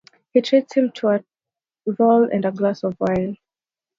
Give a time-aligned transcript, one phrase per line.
[0.33, 1.23] He treats him to a
[1.99, 3.37] roll and a glass of wine.